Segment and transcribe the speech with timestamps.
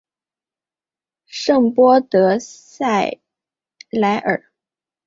[1.27, 3.03] 圣波德萨
[3.91, 4.45] 莱尔。